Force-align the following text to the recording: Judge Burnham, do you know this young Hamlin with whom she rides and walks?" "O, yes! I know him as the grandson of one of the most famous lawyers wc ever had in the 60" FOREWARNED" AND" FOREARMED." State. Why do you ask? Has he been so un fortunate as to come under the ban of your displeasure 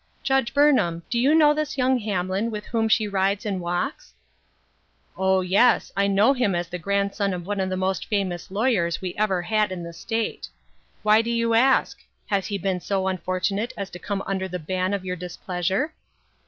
Judge 0.23 0.51
Burnham, 0.51 1.03
do 1.11 1.19
you 1.19 1.35
know 1.35 1.53
this 1.53 1.77
young 1.77 1.99
Hamlin 1.99 2.49
with 2.49 2.65
whom 2.65 2.89
she 2.89 3.07
rides 3.07 3.45
and 3.45 3.61
walks?" 3.61 4.15
"O, 5.15 5.41
yes! 5.41 5.91
I 5.95 6.07
know 6.07 6.33
him 6.33 6.55
as 6.55 6.69
the 6.69 6.79
grandson 6.79 7.35
of 7.35 7.45
one 7.45 7.59
of 7.59 7.69
the 7.69 7.77
most 7.77 8.07
famous 8.07 8.49
lawyers 8.49 8.97
wc 8.97 9.13
ever 9.15 9.43
had 9.43 9.71
in 9.71 9.83
the 9.83 9.93
60" 9.93 10.15
FOREWARNED" 10.15 10.27
AND" 10.37 10.43
FOREARMED." 10.43 10.43
State. 10.43 11.03
Why 11.03 11.21
do 11.21 11.29
you 11.29 11.53
ask? 11.53 11.99
Has 12.25 12.47
he 12.47 12.57
been 12.57 12.79
so 12.79 13.07
un 13.07 13.19
fortunate 13.19 13.73
as 13.77 13.91
to 13.91 13.99
come 13.99 14.23
under 14.25 14.47
the 14.47 14.57
ban 14.57 14.95
of 14.95 15.05
your 15.05 15.15
displeasure 15.15 15.93